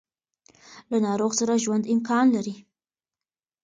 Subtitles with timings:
[0.89, 2.55] له ناروغ سره ژوند امکان لري.